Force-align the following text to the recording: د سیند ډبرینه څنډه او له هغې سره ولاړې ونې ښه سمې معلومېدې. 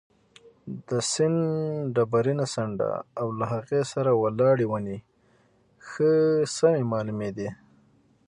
د 0.87 0.89
سیند 1.11 1.39
ډبرینه 1.95 2.45
څنډه 2.53 2.91
او 3.19 3.27
له 3.39 3.45
هغې 3.53 3.81
سره 3.93 4.11
ولاړې 4.21 4.65
ونې 4.71 4.97
ښه 5.87 6.11
سمې 6.55 6.83
معلومېدې. 6.93 7.49